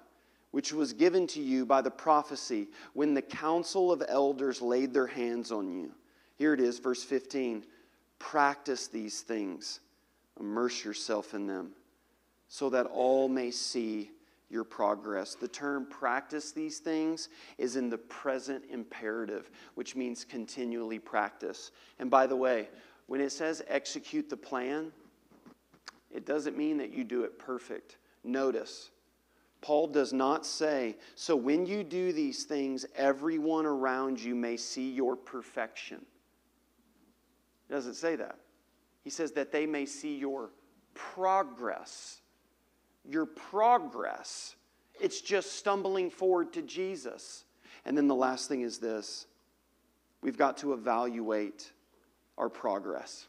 [0.50, 5.08] which was given to you by the prophecy when the council of elders laid their
[5.08, 5.92] hands on you.
[6.38, 7.64] Here it is, verse 15.
[8.18, 9.80] Practice these things
[10.42, 11.72] Immerse yourself in them
[12.48, 14.12] so that all may see
[14.50, 15.36] your progress.
[15.36, 21.72] The term practice these things is in the present imperative, which means continually practice.
[22.00, 22.68] And by the way,
[23.08, 24.92] when it says execute the plan,
[26.10, 27.98] it doesn't mean that you do it perfect.
[28.24, 28.90] Notice,
[29.62, 34.92] Paul does not say, so when you do these things, everyone around you may see
[34.92, 36.02] your perfection.
[37.70, 38.38] It doesn't say that.
[39.04, 40.52] He says that they may see your
[40.94, 42.22] progress.
[43.04, 44.56] Your progress.
[45.00, 47.46] It's just stumbling forward to Jesus.
[47.86, 49.26] And then the last thing is this
[50.22, 51.72] we've got to evaluate
[52.38, 53.28] our progress.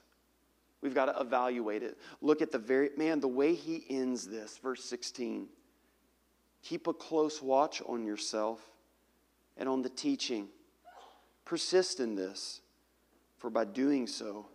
[0.83, 1.97] We've got to evaluate it.
[2.21, 5.47] Look at the very, man, the way he ends this, verse 16.
[6.65, 8.61] Keep a close watch on yourself
[9.57, 10.49] and on the teaching.
[11.45, 12.61] Persist in this,
[13.39, 14.47] for by doing so,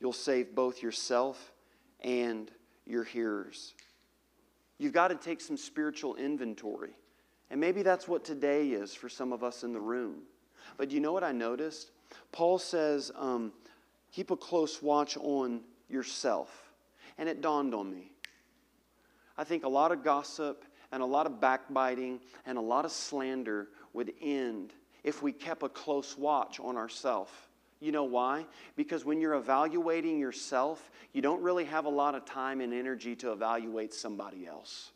[0.00, 1.52] you'll save both yourself
[2.00, 2.50] and
[2.86, 3.74] your hearers.
[4.78, 6.96] You've got to take some spiritual inventory.
[7.50, 10.22] And maybe that's what today is for some of us in the room.
[10.76, 11.90] But you know what I noticed?
[12.32, 13.52] Paul says, um,
[14.12, 16.70] keep a close watch on yourself.
[17.18, 18.12] And it dawned on me.
[19.38, 22.92] I think a lot of gossip and a lot of backbiting and a lot of
[22.92, 24.72] slander would end
[25.04, 27.30] if we kept a close watch on ourselves.
[27.80, 28.46] You know why?
[28.74, 33.14] Because when you're evaluating yourself, you don't really have a lot of time and energy
[33.16, 34.92] to evaluate somebody else.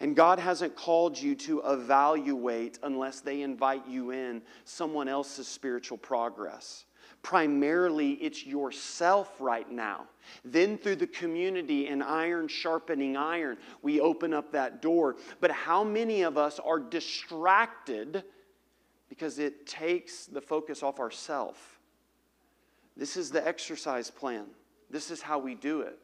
[0.00, 5.98] And God hasn't called you to evaluate unless they invite you in someone else's spiritual
[5.98, 6.86] progress.
[7.22, 10.06] Primarily, it's yourself right now.
[10.44, 15.16] Then, through the community and iron sharpening iron, we open up that door.
[15.40, 18.24] But how many of us are distracted
[19.14, 21.78] because it takes the focus off ourself.
[22.96, 24.46] This is the exercise plan.
[24.90, 26.00] This is how we do it.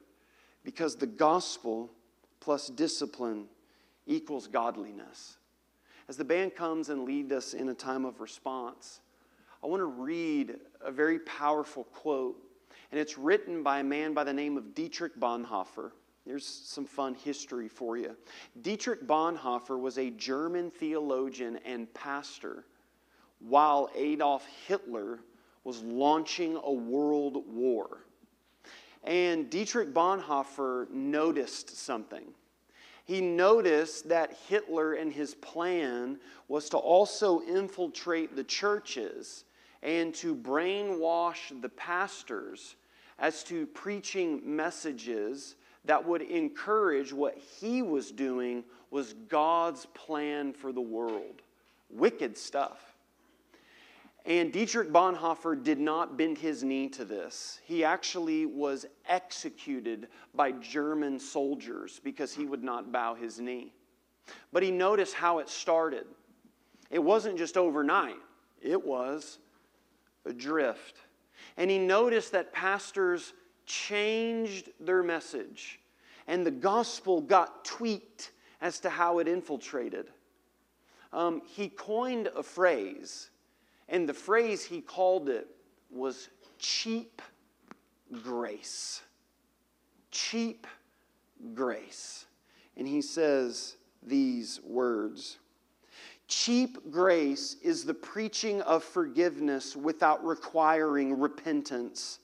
[0.63, 1.91] Because the gospel
[2.39, 3.47] plus discipline
[4.07, 5.39] equals godliness.
[6.09, 9.01] As the band comes and leads us in a time of response,
[9.61, 12.37] I want to read a very powerful quote,
[12.93, 15.91] and it's written by a man by the name of Dietrich Bonhoeffer.
[16.25, 18.17] Here's some fun history for you.
[18.63, 22.67] Dietrich Bonhoeffer was a German theologian and pastor
[23.41, 25.19] while Adolf Hitler
[25.65, 27.99] was launching a world war.
[29.05, 32.25] And Dietrich Bonhoeffer noticed something.
[33.05, 39.45] He noticed that Hitler and his plan was to also infiltrate the churches
[39.83, 42.77] and to brainwash the pastors
[43.19, 50.73] as to preaching messages that would encourage what he was doing was God's plan for
[50.73, 51.43] the world.
[51.89, 52.90] Wicked stuff.
[54.31, 57.59] And Dietrich Bonhoeffer did not bend his knee to this.
[57.65, 60.07] He actually was executed
[60.37, 63.73] by German soldiers because he would not bow his knee.
[64.53, 66.05] But he noticed how it started.
[66.93, 68.21] It wasn't just overnight,
[68.63, 69.41] it was
[70.25, 70.99] a drift.
[71.57, 73.33] And he noticed that pastors
[73.67, 75.81] changed their message,
[76.29, 80.07] and the gospel got tweaked as to how it infiltrated.
[81.13, 83.31] Um, he coined a phrase
[83.91, 85.49] and the phrase he called it
[85.91, 86.29] was
[86.59, 87.21] cheap
[88.23, 89.03] grace.
[90.13, 90.67] Cheap
[91.55, 92.25] grace.
[92.77, 95.39] And he says these words
[96.29, 102.20] Cheap grace is the preaching of forgiveness without requiring repentance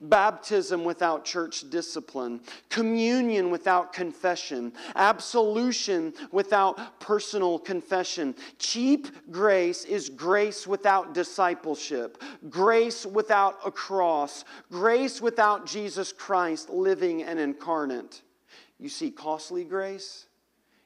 [0.00, 8.34] baptism without church discipline, communion without confession, absolution without personal confession.
[8.58, 17.22] Cheap grace is grace without discipleship, grace without a cross, grace without Jesus Christ living
[17.22, 18.22] and incarnate.
[18.78, 20.26] You see, costly grace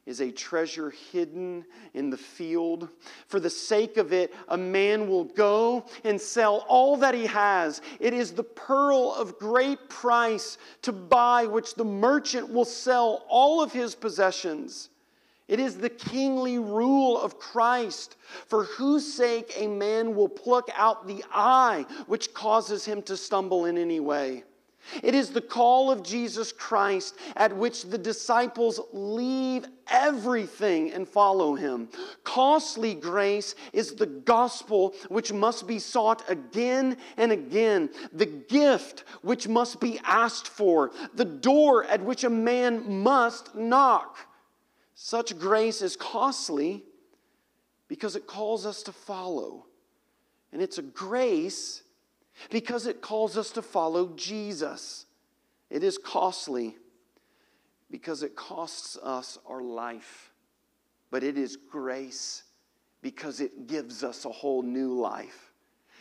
[0.09, 2.89] is a treasure hidden in the field.
[3.27, 7.83] For the sake of it, a man will go and sell all that he has.
[8.01, 13.63] It is the pearl of great price to buy, which the merchant will sell all
[13.63, 14.89] of his possessions.
[15.47, 21.07] It is the kingly rule of Christ, for whose sake a man will pluck out
[21.07, 24.45] the eye which causes him to stumble in any way.
[25.03, 31.55] It is the call of Jesus Christ at which the disciples leave everything and follow
[31.55, 31.89] him.
[32.25, 39.49] Costly grace is the gospel which must be sought again and again, the gift which
[39.49, 44.19] must be asked for, the door at which a man must knock.
[44.95, 46.85] Such grace is costly
[47.89, 49.67] because it calls us to follow.
[50.53, 51.83] And it's a grace
[52.51, 55.07] because it calls us to follow Jesus.
[55.71, 56.77] It is costly
[57.91, 60.33] because it costs us our life,
[61.11, 62.45] but it is grace
[63.03, 65.53] because it gives us a whole new life.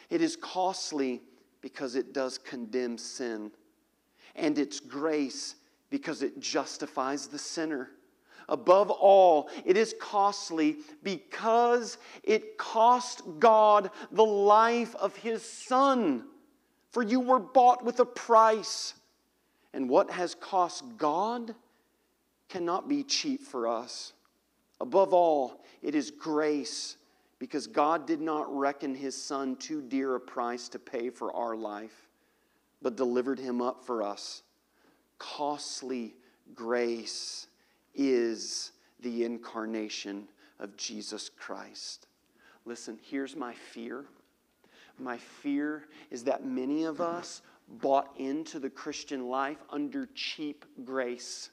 [0.10, 1.22] It is costly
[1.62, 3.52] because it does condemn sin,
[4.36, 5.56] and it's grace
[5.90, 7.90] because it justifies the sinner.
[8.50, 16.24] Above all, it is costly because it cost God the life of his Son.
[16.92, 18.94] For you were bought with a price.
[19.74, 21.54] And what has cost God
[22.48, 24.14] cannot be cheap for us.
[24.80, 26.96] Above all, it is grace
[27.40, 31.56] because God did not reckon his Son too dear a price to pay for our
[31.56, 32.08] life,
[32.82, 34.44] but delivered him up for us.
[35.20, 36.16] Costly
[36.56, 37.47] grace
[37.98, 38.72] is
[39.02, 40.28] the incarnation
[40.60, 42.08] of Jesus Christ.
[42.66, 44.06] Listen, here's my fear.
[45.00, 51.50] My fear is that many of us bought into the Christian life under cheap grace,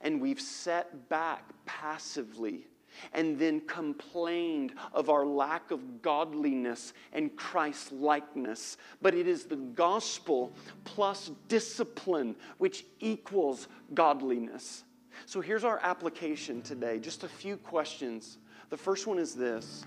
[0.00, 2.66] and we've sat back passively
[3.12, 8.76] and then complained of our lack of godliness and Christ likeness.
[9.02, 10.52] But it is the gospel
[10.84, 14.84] plus discipline which equals godliness.
[15.26, 18.38] So here's our application today just a few questions.
[18.70, 19.84] The first one is this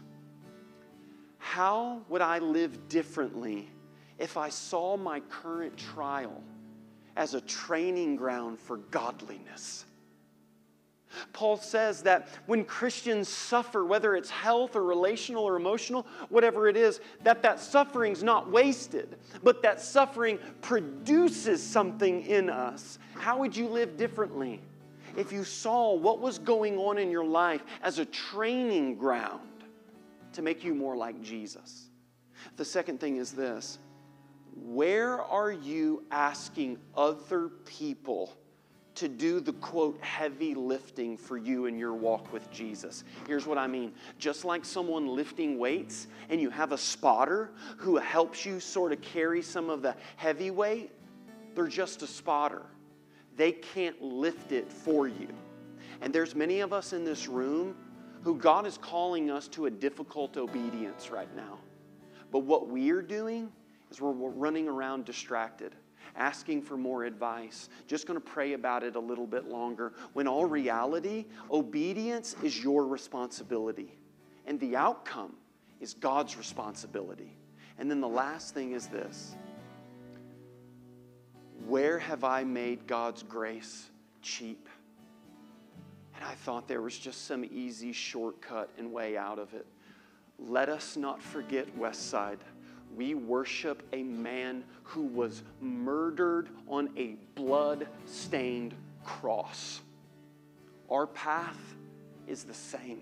[1.37, 3.69] How would I live differently
[4.17, 6.41] if I saw my current trial
[7.15, 9.85] as a training ground for godliness?
[11.33, 16.77] Paul says that when Christians suffer, whether it's health or relational or emotional, whatever it
[16.77, 22.99] is, that that suffering's not wasted, but that suffering produces something in us.
[23.15, 24.61] How would you live differently?
[25.17, 29.41] If you saw what was going on in your life as a training ground
[30.33, 31.89] to make you more like Jesus.
[32.57, 33.79] The second thing is this
[34.55, 38.35] where are you asking other people
[38.93, 43.03] to do the quote heavy lifting for you in your walk with Jesus?
[43.27, 47.97] Here's what I mean just like someone lifting weights and you have a spotter who
[47.97, 50.91] helps you sort of carry some of the heavy weight,
[51.55, 52.65] they're just a spotter
[53.41, 55.27] they can't lift it for you.
[56.01, 57.75] And there's many of us in this room
[58.21, 61.57] who God is calling us to a difficult obedience right now.
[62.31, 63.51] But what we're doing
[63.89, 65.73] is we're running around distracted,
[66.15, 70.27] asking for more advice, just going to pray about it a little bit longer, when
[70.27, 73.97] all reality, obedience is your responsibility.
[74.45, 75.33] And the outcome
[75.79, 77.35] is God's responsibility.
[77.79, 79.35] And then the last thing is this
[81.67, 83.89] where have I made God's grace
[84.21, 84.67] cheap?
[86.15, 89.65] And I thought there was just some easy shortcut and way out of it.
[90.37, 92.39] Let us not forget Westside.
[92.95, 99.81] We worship a man who was murdered on a blood stained cross.
[100.89, 101.59] Our path
[102.27, 103.01] is the same,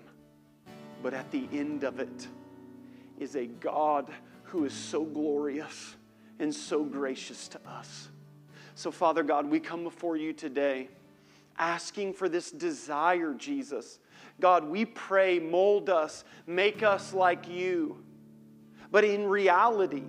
[1.02, 2.28] but at the end of it
[3.18, 4.12] is a God
[4.44, 5.96] who is so glorious
[6.40, 8.10] and so gracious to us.
[8.80, 10.88] So, Father God, we come before you today
[11.58, 14.00] asking for this desire, Jesus.
[14.40, 18.02] God, we pray, mold us, make us like you.
[18.90, 20.06] But in reality,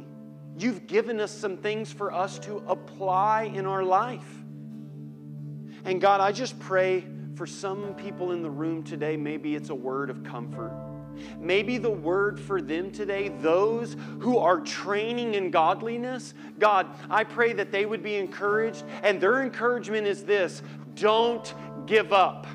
[0.56, 4.32] you've given us some things for us to apply in our life.
[5.84, 7.04] And God, I just pray
[7.34, 10.89] for some people in the room today, maybe it's a word of comfort.
[11.38, 17.52] Maybe the word for them today, those who are training in godliness, God, I pray
[17.54, 18.84] that they would be encouraged.
[19.02, 20.62] And their encouragement is this
[20.94, 21.54] don't
[21.86, 22.46] give up.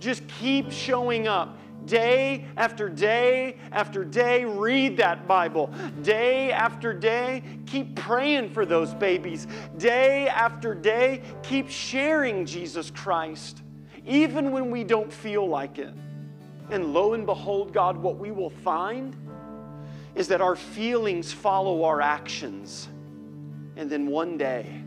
[0.00, 1.58] Just keep showing up.
[1.86, 5.72] Day after day after day, read that Bible.
[6.02, 9.46] Day after day, keep praying for those babies.
[9.78, 13.62] Day after day, keep sharing Jesus Christ
[14.08, 15.94] even when we don't feel like it.
[16.70, 19.16] And lo and behold, God, what we will find
[20.14, 22.88] is that our feelings follow our actions.
[23.76, 24.82] And then one day,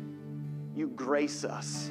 [0.76, 1.90] you grace us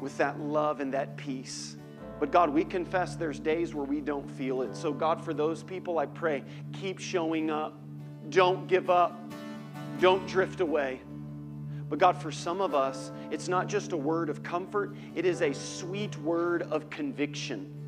[0.00, 1.76] with that love and that peace.
[2.18, 4.76] But God, we confess there's days where we don't feel it.
[4.76, 7.78] So, God, for those people, I pray, keep showing up.
[8.28, 9.18] Don't give up.
[10.00, 11.00] Don't drift away.
[11.88, 15.40] But God, for some of us, it's not just a word of comfort, it is
[15.40, 17.79] a sweet word of conviction.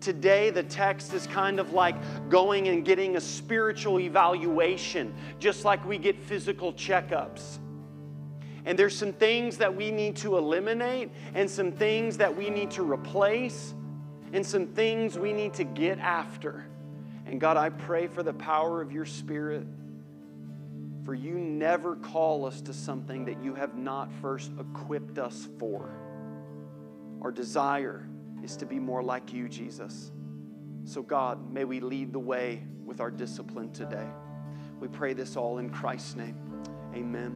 [0.00, 1.94] Today, the text is kind of like
[2.30, 7.58] going and getting a spiritual evaluation, just like we get physical checkups.
[8.64, 12.70] And there's some things that we need to eliminate, and some things that we need
[12.72, 13.74] to replace,
[14.32, 16.64] and some things we need to get after.
[17.26, 19.66] And God, I pray for the power of your Spirit,
[21.04, 25.90] for you never call us to something that you have not first equipped us for.
[27.22, 28.06] Our desire
[28.42, 30.10] is to be more like you, Jesus.
[30.84, 34.06] So, God, may we lead the way with our discipline today.
[34.80, 36.36] We pray this all in Christ's name.
[36.94, 37.28] Amen.